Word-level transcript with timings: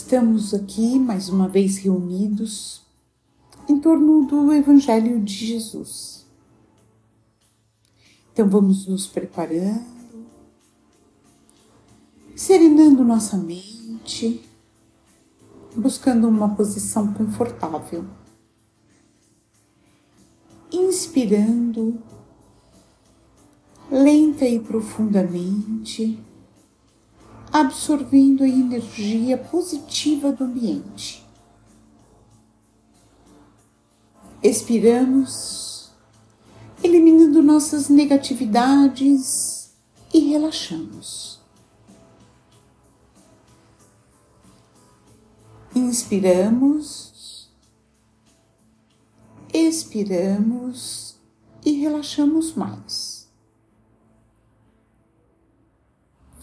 Estamos 0.00 0.54
aqui 0.54 0.96
mais 0.96 1.28
uma 1.28 1.48
vez 1.48 1.78
reunidos 1.78 2.82
em 3.68 3.80
torno 3.80 4.24
do 4.26 4.52
Evangelho 4.52 5.20
de 5.20 5.34
Jesus. 5.34 6.24
Então 8.32 8.48
vamos 8.48 8.86
nos 8.86 9.08
preparando, 9.08 9.84
serenando 12.36 13.02
nossa 13.02 13.36
mente, 13.36 14.48
buscando 15.74 16.28
uma 16.28 16.54
posição 16.54 17.12
confortável, 17.12 18.06
inspirando 20.70 22.00
lenta 23.90 24.46
e 24.46 24.60
profundamente 24.60 26.22
absorvendo 27.52 28.44
a 28.44 28.48
energia 28.48 29.38
positiva 29.38 30.32
do 30.32 30.44
ambiente. 30.44 31.26
Expiramos, 34.42 35.90
eliminando 36.82 37.42
nossas 37.42 37.88
negatividades 37.88 39.72
e 40.12 40.30
relaxamos. 40.30 41.40
Inspiramos, 45.74 47.50
expiramos 49.52 51.16
e 51.64 51.72
relaxamos 51.72 52.54
mais. 52.54 53.07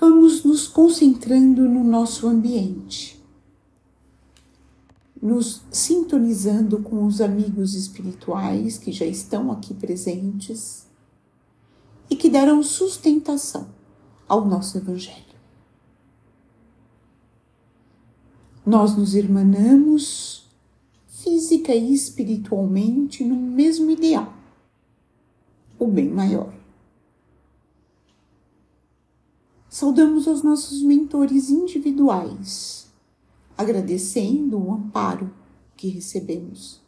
Vamos 0.05 0.43
nos 0.43 0.67
concentrando 0.67 1.67
no 1.67 1.83
nosso 1.83 2.27
ambiente, 2.27 3.19
nos 5.19 5.63
sintonizando 5.71 6.79
com 6.83 7.05
os 7.05 7.21
amigos 7.21 7.73
espirituais 7.73 8.77
que 8.77 8.91
já 8.91 9.05
estão 9.05 9.51
aqui 9.51 9.73
presentes 9.73 10.85
e 12.07 12.15
que 12.15 12.29
darão 12.29 12.61
sustentação 12.61 13.67
ao 14.27 14.45
nosso 14.45 14.77
Evangelho. 14.77 15.25
Nós 18.63 18.95
nos 18.95 19.15
irmanamos 19.15 20.47
física 21.07 21.73
e 21.73 21.91
espiritualmente 21.91 23.23
no 23.23 23.35
mesmo 23.35 23.89
ideal, 23.89 24.31
o 25.79 25.87
bem 25.87 26.09
maior. 26.09 26.53
Saudamos 29.75 30.25
os 30.25 30.41
nossos 30.41 30.81
mentores 30.81 31.49
individuais, 31.49 32.87
agradecendo 33.57 34.57
o 34.57 34.71
amparo 34.71 35.29
que 35.75 35.89
recebemos. 35.89 36.79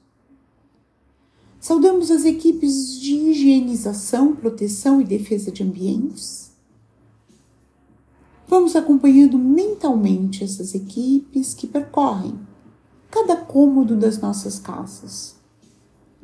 Saudamos 1.60 2.10
as 2.10 2.24
equipes 2.24 2.98
de 2.98 3.14
higienização, 3.14 4.34
proteção 4.34 5.02
e 5.02 5.04
defesa 5.04 5.52
de 5.52 5.64
ambientes. 5.64 6.54
Vamos 8.48 8.74
acompanhando 8.74 9.38
mentalmente 9.38 10.46
essas 10.46 10.74
equipes 10.74 11.54
que 11.54 11.68
percorrem 11.68 12.40
cada 13.12 13.36
cômodo 13.36 13.98
das 13.98 14.18
nossas 14.22 14.60
casas, 14.60 15.36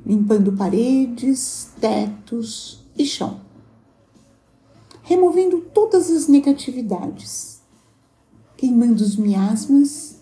limpando 0.06 0.54
paredes, 0.54 1.74
tetos 1.82 2.86
e 2.98 3.06
chão 3.06 3.52
removendo 5.04 5.60
todas 5.74 6.10
as 6.10 6.28
negatividades, 6.28 7.62
queimando 8.58 9.04
os 9.04 9.18
miasmas, 9.18 10.22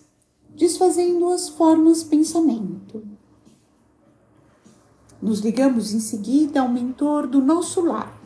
desfazendo 0.55 1.29
as 1.29 1.49
formas 1.49 2.03
pensamento. 2.03 3.03
Nos 5.21 5.39
ligamos 5.39 5.93
em 5.93 5.99
seguida 5.99 6.61
ao 6.61 6.67
mentor 6.67 7.27
do 7.27 7.39
nosso 7.39 7.81
lar 7.81 8.19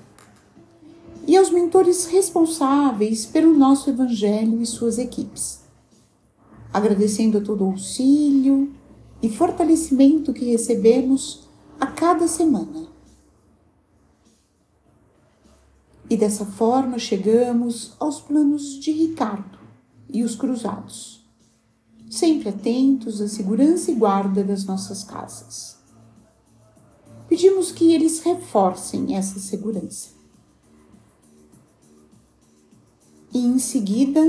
e 1.27 1.35
aos 1.35 1.49
mentores 1.49 2.05
responsáveis 2.05 3.25
pelo 3.25 3.53
nosso 3.53 3.89
Evangelho 3.89 4.61
e 4.61 4.65
suas 4.65 4.97
equipes, 4.97 5.59
agradecendo 6.71 7.39
a 7.39 7.41
todo 7.41 7.65
o 7.65 7.71
auxílio 7.71 8.73
e 9.21 9.29
fortalecimento 9.29 10.31
que 10.31 10.45
recebemos 10.45 11.49
a 11.79 11.87
cada 11.87 12.29
semana 12.29 12.94
E 16.07 16.15
dessa 16.15 16.45
forma 16.45 16.99
chegamos 16.99 17.93
aos 17.99 18.21
planos 18.21 18.79
de 18.79 18.91
Ricardo 18.91 19.57
e 20.07 20.23
os 20.23 20.35
cruzados, 20.35 21.25
sempre 22.11 22.49
atentos 22.49 23.19
à 23.19 23.27
segurança 23.27 23.89
e 23.89 23.95
guarda 23.95 24.43
das 24.43 24.65
nossas 24.65 25.03
casas. 25.03 25.77
Pedimos 27.27 27.71
que 27.71 27.91
eles 27.91 28.19
reforcem 28.19 29.15
essa 29.15 29.39
segurança. 29.39 30.09
E 33.33 33.39
em 33.39 33.57
seguida, 33.57 34.21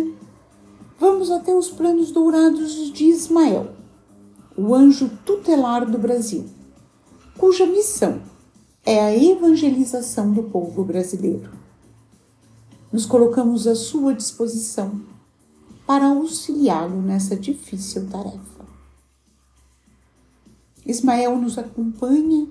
vamos 0.99 1.31
até 1.31 1.55
os 1.55 1.69
planos 1.69 2.11
dourados 2.11 2.91
de 2.91 3.05
Ismael, 3.05 3.77
o 4.57 4.75
anjo 4.75 5.11
tutelar 5.27 5.89
do 5.89 5.99
Brasil, 5.99 6.47
cuja 7.37 7.67
missão 7.67 8.23
é 8.83 8.99
a 8.99 9.15
evangelização 9.15 10.33
do 10.33 10.45
povo 10.45 10.83
brasileiro 10.83 11.66
nos 12.93 13.05
colocamos 13.07 13.67
à 13.67 13.75
sua 13.75 14.15
disposição 14.15 15.01
para 15.87 16.07
auxiliá-lo 16.07 17.01
nessa 17.03 17.37
difícil 17.37 18.09
tarefa. 18.09 18.67
Ismael 20.85 21.37
nos 21.37 21.59
acompanha 21.59 22.49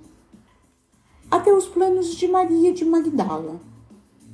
até 1.31 1.53
os 1.53 1.67
planos 1.67 2.15
de 2.15 2.27
Maria 2.27 2.73
de 2.73 2.83
Magdala, 2.85 3.59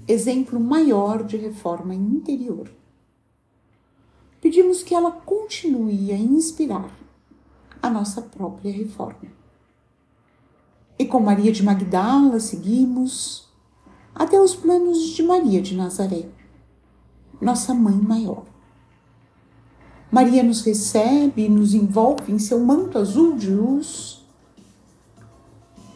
exemplo 0.07 0.59
maior 0.59 1.23
de 1.23 1.37
reforma 1.37 1.93
interior. 1.93 2.69
Pedimos 4.41 4.81
que 4.81 4.95
ela 4.95 5.11
continue 5.11 6.11
a 6.11 6.17
inspirar 6.17 6.91
a 7.81 7.89
nossa 7.89 8.21
própria 8.21 8.71
reforma. 8.71 9.29
E 10.97 11.05
com 11.05 11.19
Maria 11.19 11.51
de 11.51 11.63
Magdala 11.63 12.39
seguimos 12.39 13.50
até 14.13 14.39
os 14.39 14.55
planos 14.55 14.99
de 14.99 15.23
Maria 15.23 15.61
de 15.61 15.75
Nazaré, 15.75 16.27
nossa 17.39 17.73
mãe 17.73 17.95
maior. 17.95 18.43
Maria 20.11 20.43
nos 20.43 20.61
recebe 20.61 21.47
nos 21.47 21.73
envolve 21.73 22.33
em 22.33 22.37
seu 22.37 22.59
manto 22.59 22.97
azul 22.97 23.37
de 23.37 23.49
luz. 23.49 24.21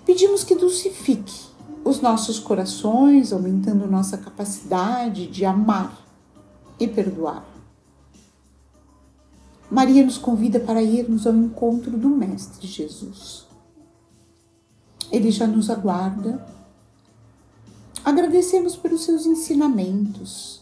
Pedimos 0.05 0.43
que 0.43 0.55
dulcifique 0.55 1.47
os 1.83 1.99
nossos 1.99 2.39
corações, 2.39 3.33
aumentando 3.33 3.85
nossa 3.87 4.17
capacidade 4.17 5.27
de 5.27 5.43
amar 5.43 6.01
e 6.79 6.87
perdoar. 6.87 7.45
Maria 9.69 10.05
nos 10.05 10.17
convida 10.17 10.59
para 10.59 10.81
irmos 10.81 11.27
ao 11.27 11.35
encontro 11.35 11.97
do 11.97 12.07
Mestre 12.07 12.65
Jesus. 12.67 13.45
Ele 15.11 15.29
já 15.29 15.45
nos 15.45 15.69
aguarda 15.69 16.54
Agradecemos 18.05 18.75
pelos 18.75 19.03
seus 19.03 19.25
ensinamentos. 19.25 20.61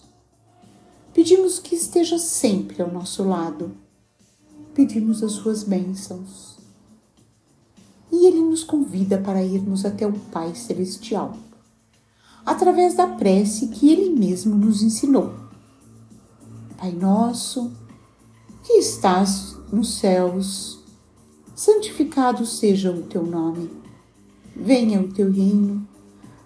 Pedimos 1.14 1.60
que 1.60 1.76
esteja 1.76 2.18
sempre 2.18 2.82
ao 2.82 2.90
nosso 2.90 3.22
lado. 3.22 3.76
Pedimos 4.74 5.22
as 5.22 5.34
suas 5.34 5.62
bênçãos. 5.62 6.58
E 8.10 8.28
Ele 8.28 8.40
nos 8.40 8.64
convida 8.64 9.18
para 9.18 9.44
irmos 9.44 9.84
até 9.84 10.08
o 10.08 10.14
Pai 10.14 10.56
Celestial, 10.56 11.36
através 12.46 12.94
da 12.94 13.08
prece 13.08 13.68
que 13.68 13.92
Ele 13.92 14.18
mesmo 14.18 14.56
nos 14.56 14.82
ensinou. 14.82 15.36
Pai 16.78 16.94
nosso, 16.94 17.74
que 18.64 18.74
estás 18.76 19.58
nos 19.70 19.96
céus, 19.96 20.80
santificado 21.54 22.46
seja 22.46 22.90
o 22.90 23.02
teu 23.02 23.26
nome. 23.26 23.70
Venha 24.56 25.02
o 25.02 25.12
teu 25.12 25.30
reino 25.30 25.86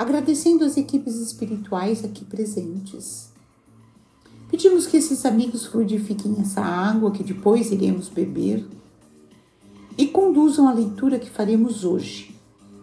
agradecendo 0.00 0.64
as 0.64 0.78
equipes 0.78 1.16
espirituais 1.16 2.02
aqui 2.02 2.24
presentes. 2.24 3.28
Pedimos 4.50 4.86
que 4.86 4.96
esses 4.96 5.26
amigos 5.26 5.66
fluidifiquem 5.66 6.36
essa 6.40 6.62
água 6.62 7.10
que 7.10 7.22
depois 7.22 7.70
iremos 7.70 8.08
beber 8.08 8.66
e 9.98 10.06
conduzam 10.06 10.66
a 10.66 10.72
leitura 10.72 11.18
que 11.18 11.28
faremos 11.28 11.84
hoje 11.84 12.34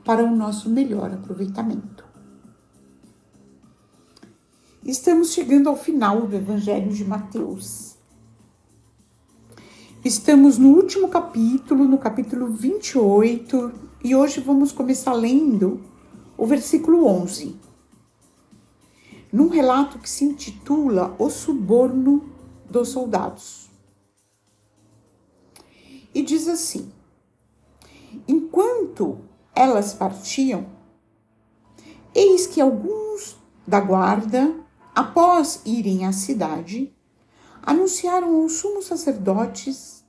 para 0.05 0.23
o 0.23 0.35
nosso 0.35 0.69
melhor 0.69 1.11
aproveitamento. 1.11 2.05
Estamos 4.85 5.31
chegando 5.31 5.69
ao 5.69 5.75
final 5.75 6.27
do 6.27 6.35
Evangelho 6.35 6.93
de 6.93 7.03
Mateus. 7.03 7.95
Estamos 10.05 10.59
no 10.59 10.69
último 10.69 11.07
capítulo, 11.07 11.85
no 11.85 11.97
capítulo 11.97 12.47
28, 12.51 13.71
e 14.03 14.15
hoje 14.15 14.39
vamos 14.39 14.71
começar 14.71 15.13
lendo 15.13 15.96
o 16.37 16.45
versículo 16.45 17.05
11, 17.07 17.59
num 19.33 19.49
relato 19.49 19.97
que 19.97 20.09
se 20.09 20.23
intitula 20.23 21.15
O 21.17 21.29
Suborno 21.29 22.31
dos 22.69 22.89
Soldados. 22.89 23.69
E 26.13 26.21
diz 26.21 26.47
assim: 26.47 26.91
Enquanto 28.27 29.19
elas 29.53 29.93
partiam, 29.93 30.67
eis 32.13 32.45
que 32.45 32.61
alguns 32.61 33.37
da 33.65 33.79
guarda, 33.79 34.55
após 34.95 35.61
irem 35.65 36.05
à 36.05 36.11
cidade, 36.11 36.95
anunciaram 37.61 38.41
aos 38.41 38.53
sumos 38.53 38.85
sacerdotes 38.85 40.05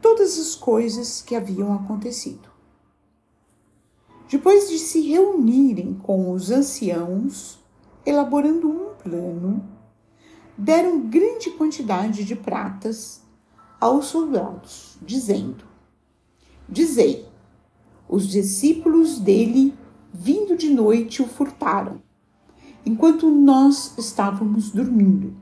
todas 0.00 0.38
as 0.38 0.54
coisas 0.54 1.20
que 1.20 1.34
haviam 1.34 1.74
acontecido. 1.74 2.55
Depois 4.28 4.68
de 4.68 4.78
se 4.78 5.02
reunirem 5.02 5.94
com 5.94 6.32
os 6.32 6.50
anciãos, 6.50 7.60
elaborando 8.04 8.68
um 8.68 8.94
plano, 8.94 9.64
deram 10.58 11.08
grande 11.08 11.50
quantidade 11.50 12.24
de 12.24 12.34
pratas 12.34 13.22
aos 13.80 14.06
soldados, 14.06 14.98
dizendo: 15.00 15.64
Dizei, 16.68 17.24
os 18.08 18.26
discípulos 18.26 19.20
dele, 19.20 19.72
vindo 20.12 20.56
de 20.56 20.70
noite, 20.70 21.22
o 21.22 21.28
furtaram, 21.28 22.02
enquanto 22.84 23.30
nós 23.30 23.96
estávamos 23.96 24.72
dormindo. 24.72 25.36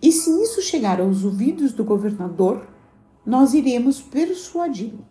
E 0.00 0.10
se 0.10 0.30
isso 0.42 0.62
chegar 0.62 0.98
aos 0.98 1.24
ouvidos 1.24 1.74
do 1.74 1.84
governador, 1.84 2.66
nós 3.24 3.52
iremos 3.52 4.00
persuadi-lo 4.00 5.09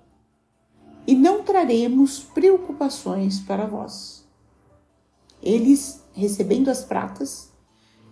e 1.09 1.15
não 1.15 1.41
traremos 1.41 2.19
preocupações 2.19 3.39
para 3.39 3.65
vós. 3.65 4.23
Eles, 5.41 6.03
recebendo 6.13 6.69
as 6.69 6.83
pratas, 6.83 7.51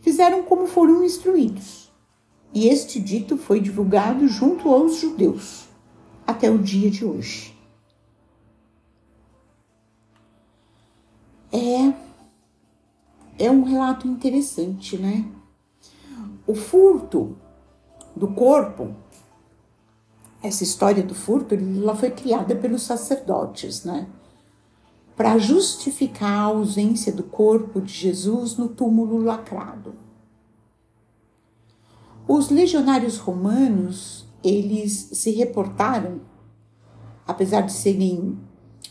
fizeram 0.01 0.41
como 0.41 0.65
foram 0.65 1.03
instruídos, 1.03 1.91
e 2.51 2.67
este 2.67 2.99
dito 2.99 3.37
foi 3.37 3.59
divulgado 3.59 4.27
junto 4.27 4.73
aos 4.73 4.95
judeus 4.95 5.67
até 6.25 6.49
o 6.49 6.57
dia 6.57 6.89
de 6.89 7.05
hoje. 7.05 7.55
É 11.51 11.93
é 13.37 13.51
um 13.51 13.61
relato 13.61 14.07
interessante, 14.07 14.97
né? 14.97 15.23
O 16.47 16.55
furto 16.55 17.37
do 18.15 18.29
corpo 18.29 18.95
essa 20.47 20.63
história 20.63 21.03
do 21.03 21.13
furto 21.13 21.53
ela 21.53 21.95
foi 21.95 22.09
criada 22.09 22.55
pelos 22.55 22.83
sacerdotes, 22.83 23.83
né? 23.83 24.07
Para 25.15 25.37
justificar 25.37 26.31
a 26.31 26.43
ausência 26.43 27.11
do 27.11 27.23
corpo 27.23 27.81
de 27.81 27.91
Jesus 27.91 28.55
no 28.55 28.69
túmulo 28.69 29.17
lacrado. 29.17 29.95
Os 32.27 32.49
legionários 32.49 33.17
romanos, 33.17 34.25
eles 34.43 35.09
se 35.13 35.31
reportaram, 35.31 36.21
apesar 37.25 37.61
de 37.61 37.71
serem 37.71 38.37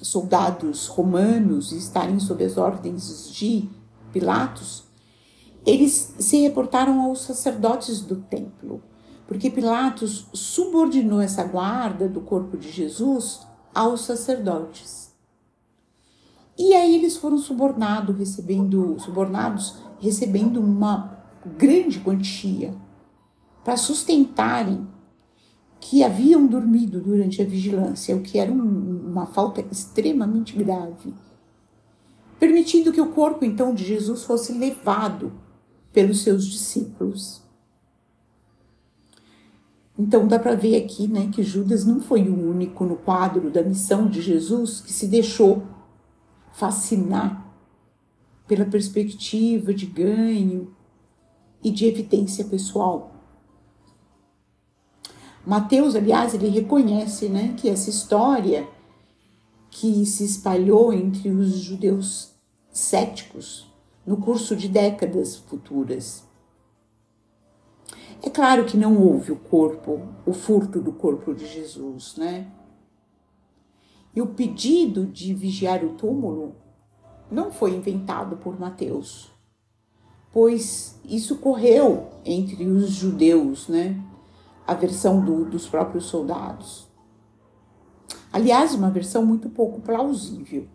soldados 0.01 0.87
romanos 0.87 1.73
e 1.73 1.79
estarem 1.79 2.19
sob 2.19 2.45
as 2.45 2.57
ordens 2.57 3.31
de 3.33 3.69
Pilatos, 4.13 4.85
eles 5.65 6.15
se 6.19 6.41
reportaram 6.41 7.03
aos 7.03 7.23
sacerdotes 7.23 8.01
do 8.01 8.17
templo 8.17 8.83
porque 9.27 9.51
Pilatos 9.51 10.29
subordinou 10.33 11.21
essa 11.21 11.45
guarda 11.45 12.09
do 12.09 12.21
corpo 12.21 12.57
de 12.57 12.71
Jesus 12.71 13.41
aos 13.75 14.03
sacerdotes. 14.03 15.13
E 16.59 16.75
aí 16.75 16.95
eles 16.95 17.17
foram 17.17 17.37
subornados, 17.37 18.17
recebendo, 18.17 18.99
subornados, 18.99 19.77
recebendo 20.01 20.61
uma 20.61 21.25
grande 21.59 22.01
quantia 22.01 22.75
para 23.63 23.77
sustentarem 23.77 24.87
que 25.81 26.03
haviam 26.03 26.47
dormido 26.47 27.01
durante 27.01 27.43
a 27.43 27.45
vigilância, 27.45 28.17
o 28.17 28.23
que 28.23 28.39
era 28.39 28.51
um, 28.51 29.07
uma 29.07 29.27
falta 29.27 29.61
extremamente 29.71 30.57
grave, 30.57 31.15
permitindo 32.41 32.93
que 32.93 33.01
o 33.01 33.13
corpo 33.13 33.45
então 33.45 33.75
de 33.75 33.85
Jesus 33.85 34.25
fosse 34.25 34.53
levado 34.53 35.33
pelos 35.93 36.23
seus 36.23 36.47
discípulos. 36.47 37.46
Então 39.99 40.27
dá 40.27 40.39
para 40.39 40.55
ver 40.55 40.77
aqui, 40.77 41.09
né, 41.09 41.31
que 41.33 41.43
Judas 41.43 41.87
não 41.87 42.01
foi 42.01 42.29
o 42.29 42.51
único 42.51 42.85
no 42.85 42.97
quadro 42.97 43.51
da 43.51 43.63
missão 43.63 44.07
de 44.09 44.21
Jesus 44.21 44.81
que 44.81 44.93
se 44.93 45.07
deixou 45.07 45.63
fascinar 46.53 47.47
pela 48.47 48.65
perspectiva 48.65 49.73
de 49.73 49.87
ganho 49.87 50.75
e 51.63 51.71
de 51.71 51.87
evidência 51.87 52.45
pessoal. 52.45 53.15
Mateus, 55.47 55.95
aliás, 55.95 56.35
ele 56.35 56.49
reconhece, 56.49 57.29
né, 57.29 57.55
que 57.57 57.69
essa 57.69 57.89
história 57.89 58.69
que 59.71 60.05
se 60.05 60.25
espalhou 60.25 60.93
entre 60.93 61.31
os 61.31 61.55
judeus 61.55 62.35
céticos 62.71 63.67
no 64.07 64.17
curso 64.17 64.55
de 64.55 64.69
décadas 64.69 65.37
futuras 65.37 66.26
é 68.23 68.31
claro 68.31 68.65
que 68.65 68.77
não 68.77 69.01
houve 69.01 69.33
o 69.33 69.37
corpo, 69.37 70.01
o 70.25 70.33
furto 70.33 70.81
do 70.81 70.93
corpo 70.93 71.35
de 71.35 71.47
Jesus, 71.47 72.17
né? 72.17 72.51
E 74.15 74.23
o 74.23 74.29
pedido 74.29 75.05
de 75.05 75.35
vigiar 75.35 75.85
o 75.85 75.91
túmulo 75.91 76.55
não 77.31 77.51
foi 77.53 77.75
inventado 77.75 78.37
por 78.37 78.59
Mateus, 78.59 79.31
pois 80.33 80.99
isso 81.05 81.37
correu 81.37 82.09
entre 82.25 82.67
os 82.67 82.91
judeus, 82.91 83.69
né? 83.69 84.03
A 84.67 84.75
versão 84.75 85.25
do, 85.25 85.45
dos 85.45 85.69
próprios 85.69 86.07
soldados. 86.07 86.89
Aliás, 88.33 88.75
uma 88.75 88.91
versão 88.91 89.25
muito 89.25 89.49
pouco 89.49 89.81
plausível. 89.81 90.67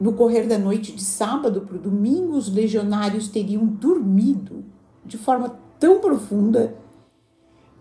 No 0.00 0.14
correr 0.14 0.46
da 0.48 0.58
noite 0.58 0.92
de 0.92 1.02
sábado 1.02 1.60
para 1.60 1.76
o 1.76 1.80
domingo, 1.80 2.36
os 2.36 2.52
legionários 2.52 3.28
teriam 3.28 3.64
dormido 3.64 4.64
de 5.04 5.18
forma 5.18 5.58
tão 5.78 6.00
profunda 6.00 6.76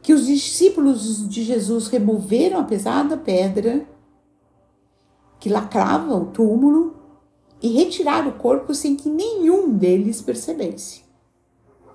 que 0.02 0.14
os 0.14 0.26
discípulos 0.26 1.28
de 1.30 1.44
Jesus 1.44 1.88
removeram 1.88 2.60
a 2.60 2.64
pesada 2.64 3.16
pedra 3.16 3.86
que 5.40 5.50
lacrava 5.50 6.16
o 6.16 6.26
túmulo 6.28 6.96
e 7.62 7.70
retiraram 7.70 8.30
o 8.30 8.34
corpo 8.34 8.74
sem 8.74 8.96
que 8.96 9.10
nenhum 9.10 9.72
deles 9.76 10.22
percebesse. 10.22 11.04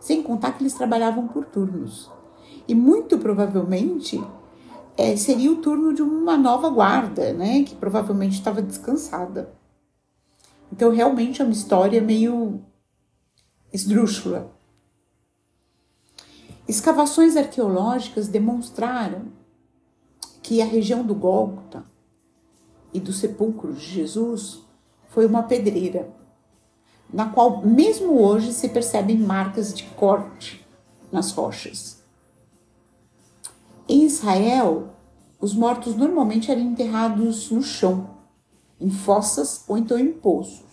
Sem 0.00 0.22
contar 0.22 0.52
que 0.52 0.62
eles 0.62 0.74
trabalhavam 0.74 1.26
por 1.26 1.44
turnos. 1.44 2.10
E 2.68 2.74
muito 2.74 3.18
provavelmente 3.18 4.22
é, 4.96 5.16
seria 5.16 5.52
o 5.52 5.56
turno 5.56 5.92
de 5.92 6.02
uma 6.02 6.36
nova 6.36 6.68
guarda, 6.70 7.32
né? 7.32 7.62
Que 7.62 7.74
provavelmente 7.74 8.34
estava 8.34 8.62
descansada. 8.62 9.52
Então, 10.72 10.90
realmente 10.90 11.40
é 11.40 11.44
uma 11.44 11.52
história 11.52 12.00
meio 12.00 12.60
esdrúxula. 13.72 14.55
Escavações 16.68 17.36
arqueológicas 17.36 18.26
demonstraram 18.26 19.26
que 20.42 20.60
a 20.60 20.64
região 20.64 21.04
do 21.04 21.14
Gólgota 21.14 21.84
e 22.92 22.98
do 22.98 23.12
sepulcro 23.12 23.72
de 23.72 23.84
Jesus 23.84 24.62
foi 25.08 25.26
uma 25.26 25.44
pedreira, 25.44 26.10
na 27.12 27.28
qual 27.28 27.64
mesmo 27.64 28.20
hoje 28.20 28.52
se 28.52 28.68
percebem 28.68 29.16
marcas 29.18 29.72
de 29.72 29.84
corte 29.90 30.66
nas 31.12 31.30
rochas. 31.30 32.02
Em 33.88 34.04
Israel, 34.04 34.90
os 35.40 35.54
mortos 35.54 35.94
normalmente 35.94 36.50
eram 36.50 36.62
enterrados 36.62 37.50
no 37.50 37.62
chão, 37.62 38.10
em 38.80 38.90
fossas 38.90 39.64
ou 39.68 39.78
então 39.78 39.98
em 39.98 40.12
poços. 40.12 40.64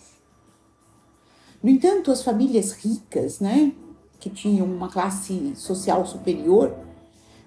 No 1.62 1.70
entanto, 1.70 2.10
as 2.10 2.22
famílias 2.22 2.72
ricas, 2.72 3.38
né, 3.38 3.72
que 4.18 4.30
tinham 4.30 4.66
uma 4.66 4.88
classe 4.88 5.54
social 5.56 6.06
superior, 6.06 6.74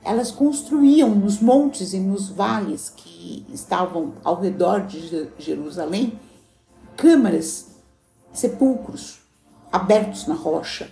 elas 0.04 0.32
construíam 0.32 1.14
nos 1.14 1.40
montes 1.40 1.94
e 1.94 2.00
nos 2.00 2.30
vales 2.30 2.90
que 2.96 3.46
estavam 3.54 4.14
ao 4.24 4.40
redor 4.40 4.86
de 4.86 5.30
Jerusalém 5.38 6.20
câmaras, 6.96 7.68
sepulcros 8.34 9.20
abertos 9.72 10.26
na 10.28 10.34
rocha, 10.34 10.90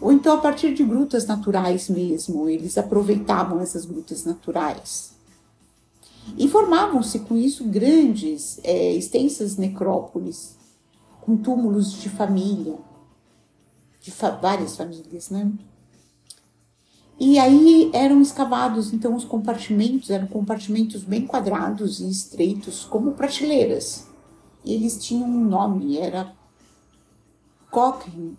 ou 0.00 0.12
então 0.12 0.34
a 0.34 0.40
partir 0.40 0.74
de 0.74 0.84
grutas 0.84 1.26
naturais 1.26 1.88
mesmo, 1.88 2.48
eles 2.48 2.76
aproveitavam 2.76 3.60
essas 3.60 3.84
grutas 3.84 4.24
naturais. 4.24 5.12
E 6.36 6.48
formavam-se 6.48 7.20
com 7.20 7.36
isso 7.36 7.64
grandes, 7.64 8.58
é, 8.64 8.92
extensas 8.92 9.56
necrópolis, 9.56 10.56
com 11.20 11.36
túmulos 11.36 11.92
de 11.92 12.08
família, 12.08 12.76
de 14.04 14.10
várias 14.10 14.76
famílias, 14.76 15.30
né? 15.30 15.50
E 17.18 17.38
aí 17.38 17.90
eram 17.94 18.20
escavados, 18.20 18.92
então 18.92 19.14
os 19.14 19.24
compartimentos 19.24 20.10
eram 20.10 20.26
compartimentos 20.26 21.02
bem 21.04 21.26
quadrados 21.26 22.00
e 22.00 22.10
estreitos, 22.10 22.84
como 22.84 23.12
prateleiras. 23.12 24.06
Eles 24.62 25.02
tinham 25.02 25.26
um 25.26 25.44
nome, 25.44 25.96
era 25.96 26.34
Cochrane 27.70 28.36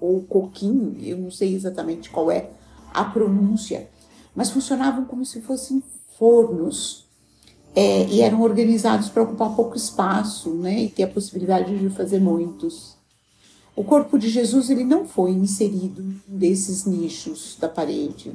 ou 0.00 0.22
Coquim, 0.22 0.96
eu 1.02 1.18
não 1.18 1.30
sei 1.30 1.54
exatamente 1.54 2.08
qual 2.08 2.30
é 2.30 2.48
a 2.94 3.04
pronúncia, 3.04 3.90
mas 4.34 4.50
funcionavam 4.50 5.04
como 5.04 5.26
se 5.26 5.42
fossem 5.42 5.82
fornos 6.18 7.06
é, 7.74 8.06
e 8.06 8.22
eram 8.22 8.40
organizados 8.40 9.10
para 9.10 9.22
ocupar 9.22 9.54
pouco 9.54 9.76
espaço, 9.76 10.50
né, 10.54 10.84
e 10.84 10.88
ter 10.88 11.02
a 11.02 11.08
possibilidade 11.08 11.78
de 11.78 11.90
fazer 11.90 12.20
muitos. 12.20 12.97
O 13.78 13.84
corpo 13.84 14.18
de 14.18 14.28
Jesus 14.28 14.70
ele 14.70 14.82
não 14.82 15.06
foi 15.06 15.30
inserido 15.30 16.02
desses 16.26 16.84
nichos 16.84 17.56
da 17.60 17.68
parede. 17.68 18.32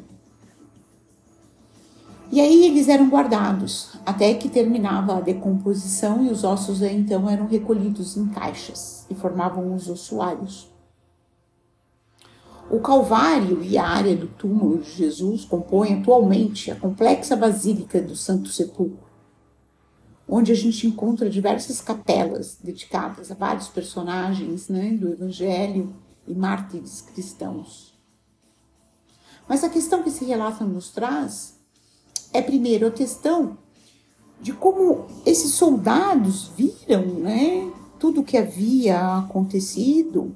E 2.31 2.39
aí 2.39 2.65
eles 2.65 2.87
eram 2.87 3.09
guardados 3.09 3.89
até 4.05 4.33
que 4.35 4.47
terminava 4.47 5.17
a 5.17 5.19
decomposição 5.19 6.23
e 6.23 6.29
os 6.29 6.45
ossos 6.45 6.81
então 6.81 7.29
eram 7.29 7.45
recolhidos 7.45 8.15
em 8.15 8.29
caixas 8.29 9.05
e 9.09 9.15
formavam 9.15 9.75
os 9.75 9.89
ossuários. 9.89 10.71
O 12.71 12.79
Calvário 12.79 13.61
e 13.61 13.77
a 13.77 13.85
área 13.85 14.15
do 14.15 14.27
túmulo 14.27 14.77
de 14.77 14.91
Jesus 14.91 15.43
compõem 15.43 15.95
atualmente 15.99 16.71
a 16.71 16.75
complexa 16.77 17.35
Basílica 17.35 18.01
do 18.01 18.15
Santo 18.15 18.47
Sepulcro 18.47 19.02
onde 20.35 20.51
a 20.51 20.55
gente 20.55 20.87
encontra 20.87 21.29
diversas 21.29 21.79
capelas 21.79 22.57
dedicadas 22.59 23.29
a 23.29 23.35
vários 23.35 23.67
personagens 23.67 24.67
né, 24.67 24.89
do 24.89 25.09
Evangelho 25.09 25.95
e 26.27 26.33
mártires 26.33 27.01
cristãos. 27.01 27.93
Mas 29.47 29.63
a 29.63 29.69
questão 29.69 30.01
que 30.01 30.09
esse 30.09 30.25
relato 30.25 30.63
nos 30.63 30.89
traz 30.89 31.59
é, 32.33 32.41
primeiro, 32.41 32.87
a 32.87 32.91
questão 32.91 33.59
de 34.41 34.51
como 34.53 35.05
esses 35.23 35.51
soldados 35.51 36.47
viram 36.57 37.05
né, 37.19 37.71
tudo 37.99 38.21
o 38.21 38.23
que 38.23 38.35
havia 38.35 39.19
acontecido. 39.19 40.35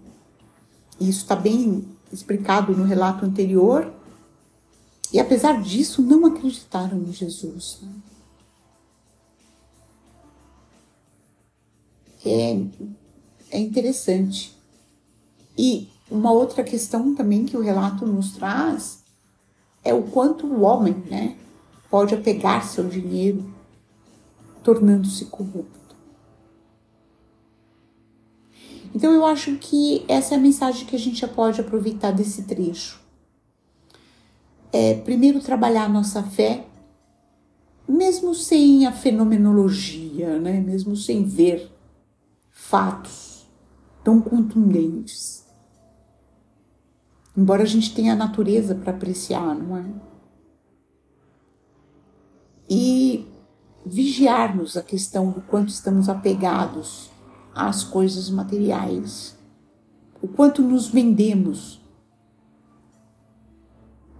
Isso 0.99 1.23
está 1.23 1.35
bem 1.35 1.87
explicado 2.13 2.77
no 2.77 2.83
relato 2.83 3.25
anterior. 3.25 3.91
E 5.11 5.19
apesar 5.19 5.59
disso, 5.59 6.03
não 6.03 6.23
acreditaram 6.27 6.99
em 6.99 7.11
Jesus. 7.11 7.79
Né? 7.81 7.89
É, 12.25 12.59
é 13.51 13.59
interessante. 13.59 14.55
E 15.57 15.89
uma 16.09 16.31
outra 16.31 16.63
questão 16.63 17.13
também 17.15 17.45
que 17.45 17.57
o 17.57 17.61
relato 17.61 18.05
nos 18.05 18.31
traz 18.31 18.99
é 19.83 19.93
o 19.93 20.03
quanto 20.03 20.45
o 20.45 20.61
homem 20.61 20.93
né, 21.09 21.35
pode 21.89 22.13
apegar-se 22.13 22.79
ao 22.79 22.87
dinheiro, 22.87 23.53
tornando-se 24.63 25.25
corrupto. 25.25 25.77
Então 28.93 29.11
eu 29.11 29.25
acho 29.25 29.55
que 29.57 30.03
essa 30.07 30.33
é 30.33 30.37
a 30.37 30.41
mensagem 30.41 30.85
que 30.85 30.95
a 30.95 30.99
gente 30.99 31.19
já 31.19 31.27
pode 31.27 31.61
aproveitar 31.61 32.11
desse 32.11 32.43
trecho. 32.43 32.99
É, 34.71 34.95
primeiro 34.95 35.39
trabalhar 35.39 35.85
a 35.85 35.89
nossa 35.89 36.23
fé, 36.23 36.65
mesmo 37.87 38.33
sem 38.35 38.85
a 38.85 38.91
fenomenologia, 38.91 40.37
né? 40.39 40.59
mesmo 40.59 40.95
sem 40.95 41.23
ver 41.23 41.71
fatos 42.69 43.47
tão 44.03 44.19
contundentes. 44.19 45.45
Embora 47.35 47.63
a 47.63 47.65
gente 47.65 47.95
tenha 47.95 48.11
a 48.11 48.15
natureza 48.15 48.75
para 48.75 48.91
apreciar, 48.91 49.55
não 49.55 49.77
é? 49.77 49.85
E 52.69 53.25
vigiarmos 53.85 54.75
a 54.75 54.83
questão 54.83 55.31
do 55.31 55.39
quanto 55.39 55.69
estamos 55.69 56.09
apegados 56.09 57.09
às 57.55 57.85
coisas 57.85 58.29
materiais, 58.29 59.37
o 60.21 60.27
quanto 60.27 60.61
nos 60.61 60.89
vendemos 60.89 61.79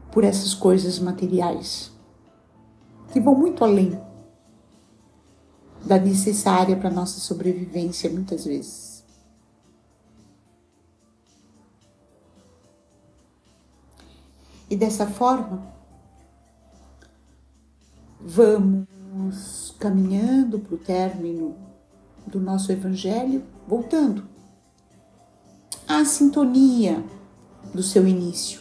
por 0.09 0.23
essas 0.23 0.53
coisas 0.53 0.99
materiais, 0.99 1.91
que 3.11 3.19
vão 3.19 3.35
muito 3.35 3.61
além 3.65 4.06
da 5.87 5.97
necessária 5.97 6.75
para 6.75 6.89
nossa 6.89 7.19
sobrevivência 7.19 8.09
muitas 8.09 8.45
vezes. 8.45 9.03
E 14.69 14.75
dessa 14.75 15.07
forma, 15.07 15.65
vamos 18.19 19.73
caminhando 19.79 20.59
para 20.59 20.75
o 20.75 20.77
término 20.77 21.55
do 22.25 22.39
nosso 22.41 22.69
Evangelho, 22.71 23.43
voltando 23.65 24.27
à 25.87 26.03
sintonia 26.03 27.01
do 27.73 27.81
seu 27.81 28.05
início. 28.05 28.59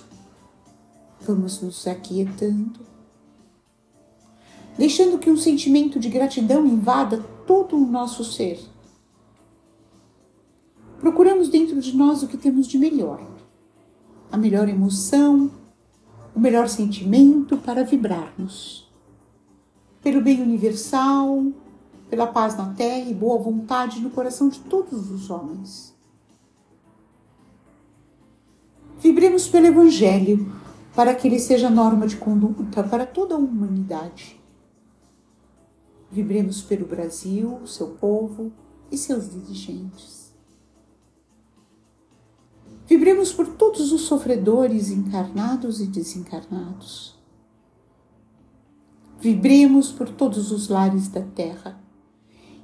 Vamos 1.21 1.61
nos 1.61 1.89
aquietando 1.89 2.96
deixando 4.79 5.19
que 5.19 5.31
um 5.31 5.37
sentimento 5.37 5.99
de 5.99 6.09
gratidão 6.09 6.67
invada 6.67 7.25
todo 7.47 7.77
o 7.77 7.87
nosso 7.87 8.25
ser. 8.25 8.61
Procuramos 11.01 11.49
dentro 11.49 11.81
de 11.81 11.97
nós 11.97 12.23
o 12.23 12.29
que 12.29 12.37
temos 12.37 12.67
de 12.67 12.79
melhor, 12.79 13.21
a 14.31 14.37
melhor 14.37 14.69
emoção, 14.69 15.51
o 16.35 16.41
melhor 16.41 16.69
sentimento 16.69 17.57
para 17.57 17.85
vibrarmos. 17.85 18.87
Pelo 20.03 20.21
bem 20.21 20.41
universal, 20.43 21.47
pela 22.11 22.27
paz 22.27 22.57
na 22.57 22.73
terra 22.75 23.09
e 23.09 23.15
boa 23.15 23.39
vontade 23.39 24.01
no 24.01 24.11
coração 24.11 24.49
de 24.49 24.61
todos 24.61 25.11
os 25.11 25.31
homens. 25.31 25.95
Vibremos 28.99 29.49
pelo 29.49 29.67
Evangelho, 29.67 30.53
para 30.95 31.15
que 31.15 31.29
ele 31.29 31.39
seja 31.39 31.69
norma 31.69 32.07
de 32.07 32.17
conduta 32.17 32.83
para 32.83 33.05
toda 33.05 33.35
a 33.35 33.39
humanidade 33.39 34.41
Vibremos 36.17 36.63
pelo 36.63 36.87
Brasil, 36.87 37.61
seu 37.67 37.89
povo 37.89 38.51
e 38.91 38.97
seus 38.97 39.29
dirigentes. 39.29 40.33
Vibremos 42.87 43.35
por 43.35 43.49
todos 43.49 43.93
os 43.93 44.01
sofredores 44.01 44.89
encarnados 44.89 45.79
e 45.79 45.87
desencarnados. 45.87 47.19
Vibremos 49.21 49.93
por 49.93 50.09
todos 50.09 50.51
os 50.51 50.71
lares 50.71 51.09
da 51.09 51.21
terra, 51.21 51.79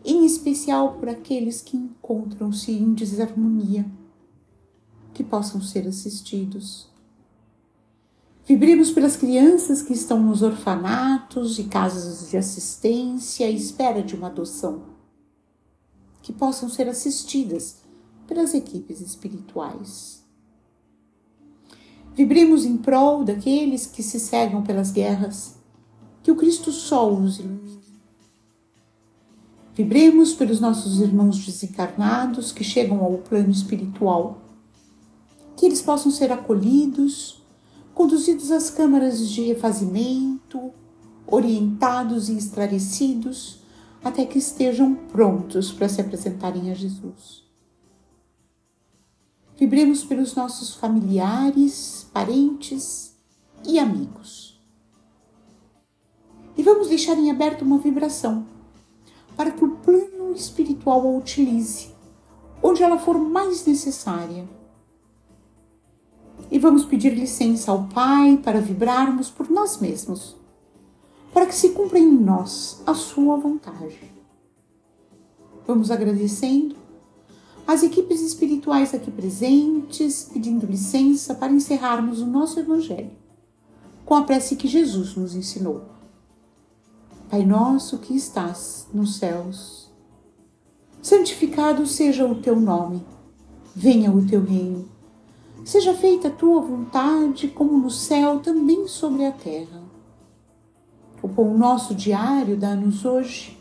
em 0.03 0.25
especial 0.25 0.95
por 0.95 1.11
aqueles 1.11 1.61
que 1.61 1.77
encontram-se 1.77 2.73
em 2.73 2.95
desarmonia, 2.95 3.85
que 5.13 5.23
possam 5.23 5.61
ser 5.61 5.87
assistidos 5.87 6.91
Vibremos 8.45 8.91
pelas 8.91 9.17
crianças 9.17 9.83
que 9.83 9.93
estão 9.93 10.21
nos 10.21 10.43
orfanatos 10.43 11.61
e 11.61 11.65
casas 11.65 12.29
de 12.29 12.37
assistência 12.37 13.47
à 13.47 13.51
espera 13.51 14.03
de 14.03 14.17
uma 14.17 14.27
adoção, 14.27 14.83
que 16.23 16.33
possam 16.33 16.69
ser 16.69 16.89
assistidas 16.89 17.77
pelas 18.27 18.53
equipes 18.53 19.01
espirituais. 19.01 20.25
Vibremos 22.15 22.65
em 22.65 22.77
prol 22.77 23.23
daqueles 23.23 23.87
que 23.87 24.03
se 24.03 24.19
cegam 24.19 24.63
pelas 24.65 24.91
guerras, 24.91 25.55
que 26.21 26.31
o 26.31 26.37
Cristo 26.37 26.73
Sol 26.73 27.21
nos 27.21 27.39
ilumine. 27.39 27.81
Vibremos 29.73 30.35
pelos 30.35 30.61
nossos 30.61 31.01
irmãos 31.01 31.47
desencarnados 31.47 32.51
que 32.51 32.65
chegam 32.65 33.05
ao 33.05 33.19
plano 33.19 33.51
espiritual, 33.51 34.43
que 35.57 35.65
eles 35.65 35.81
possam 35.81 36.11
ser 36.11 36.33
acolhidos 36.33 37.42
conduzidos 38.03 38.51
às 38.51 38.69
câmaras 38.69 39.31
de 39.31 39.43
refazimento, 39.43 40.73
orientados 41.25 42.29
e 42.29 42.37
esclarecidos, 42.37 43.61
até 44.03 44.27
que 44.27 44.41
estejam 44.41 44.93
prontos 44.93 45.71
para 45.71 45.89
se 45.89 46.01
apresentarem 46.01 46.73
a 46.73 46.75
Jesus. 46.75 47.45
Vibremos 49.57 50.03
pelos 50.03 50.35
nossos 50.35 50.75
familiares, 50.75 52.05
parentes 52.13 53.15
e 53.65 53.79
amigos. 53.79 54.61
E 56.57 56.63
vamos 56.65 56.89
deixar 56.89 57.17
em 57.17 57.31
aberto 57.31 57.63
uma 57.63 57.79
vibração 57.79 58.45
para 59.37 59.53
que 59.53 59.65
o 59.65 59.77
plano 59.77 60.33
espiritual 60.35 61.07
a 61.07 61.19
utilize 61.19 61.95
onde 62.61 62.83
ela 62.83 62.99
for 62.99 63.17
mais 63.17 63.65
necessária 63.65 64.49
e 66.53 66.59
vamos 66.59 66.85
pedir 66.85 67.15
licença 67.15 67.73
ao 67.73 67.85
Pai 67.85 68.37
para 68.37 68.61
vibrarmos 68.61 69.31
por 69.31 69.51
nós 69.51 69.79
mesmos, 69.79 70.37
para 71.33 71.47
que 71.47 71.55
se 71.55 71.71
cumpra 71.71 71.99
em 71.99 72.13
nós 72.13 72.83
a 72.87 72.93
Sua 72.93 73.39
vontade. 73.39 74.13
Vamos 75.67 75.91
agradecendo 75.91 76.77
as 77.67 77.83
equipes 77.83 78.21
espirituais 78.21 78.93
aqui 78.93 79.11
presentes, 79.11 80.29
pedindo 80.31 80.67
licença 80.67 81.35
para 81.35 81.55
encerrarmos 81.55 82.21
o 82.21 82.27
nosso 82.27 82.61
Evangelho 82.61 83.11
com 84.05 84.15
a 84.15 84.25
prece 84.25 84.57
que 84.57 84.69
Jesus 84.69 85.17
nos 85.17 85.35
ensinou. 85.35 85.87
Pai 87.31 87.47
nosso 87.47 87.97
que 87.97 88.15
estás 88.15 88.87
nos 88.93 89.17
céus, 89.17 89.91
santificado 91.01 91.87
seja 91.87 92.27
o 92.27 92.43
teu 92.43 92.61
nome, 92.61 93.03
venha 93.75 94.13
o 94.13 94.27
teu 94.27 94.45
reino, 94.45 94.92
seja 95.65 95.95
feita 95.95 96.29
a 96.29 96.31
tua 96.31 96.61
vontade, 96.61 97.49
como 97.49 97.79
no 97.79 97.91
céu, 97.91 98.41
também 98.41 98.87
sobre 98.89 99.25
a 99.25 99.33
terra. 99.33 99.83
O 101.23 101.29
pão 101.29 101.57
nosso 101.57 101.95
diário 101.95 102.57
dá-nos 102.57 103.05
hoje. 103.05 103.59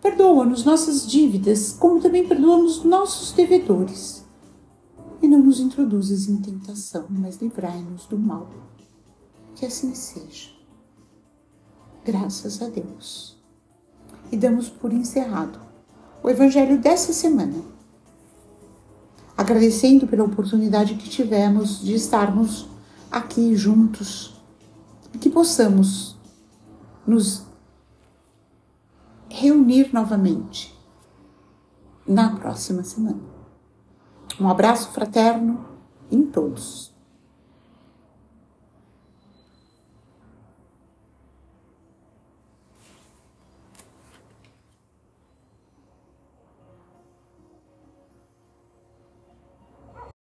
Perdoa-nos 0.00 0.64
nossas 0.64 1.06
dívidas, 1.06 1.72
como 1.72 2.00
também 2.00 2.26
perdoamos 2.26 2.82
nossos 2.82 3.32
devedores. 3.32 4.24
E 5.20 5.28
não 5.28 5.38
nos 5.38 5.60
introduzas 5.60 6.28
em 6.28 6.38
tentação, 6.38 7.06
mas 7.08 7.36
livrai-nos 7.36 8.06
do 8.06 8.18
mal. 8.18 8.48
Que 9.54 9.66
assim 9.66 9.94
seja. 9.94 10.50
Graças 12.04 12.60
a 12.60 12.68
Deus. 12.68 13.36
E 14.32 14.36
damos 14.36 14.68
por 14.68 14.92
encerrado 14.92 15.60
o 16.22 16.30
Evangelho 16.30 16.80
dessa 16.80 17.12
semana. 17.12 17.71
Agradecendo 19.36 20.06
pela 20.06 20.24
oportunidade 20.24 20.94
que 20.94 21.08
tivemos 21.08 21.80
de 21.80 21.94
estarmos 21.94 22.66
aqui 23.10 23.56
juntos 23.56 24.40
e 25.12 25.18
que 25.18 25.30
possamos 25.30 26.16
nos 27.06 27.44
reunir 29.28 29.92
novamente 29.92 30.78
na 32.06 32.36
próxima 32.36 32.82
semana. 32.82 33.20
Um 34.40 34.48
abraço 34.48 34.90
fraterno 34.90 35.64
em 36.10 36.26
todos. 36.26 36.91